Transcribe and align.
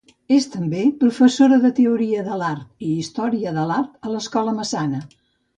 És 0.35 0.45
també 0.53 0.79
professora 1.01 1.59
de 1.67 1.71
Teoria 1.81 2.25
de 2.31 2.39
l'Art 2.43 2.89
i 2.89 2.97
Història 3.05 3.55
de 3.59 3.67
l'Art 3.73 4.09
a 4.11 4.15
l'Escola 4.15 4.61
Massana. 4.63 5.05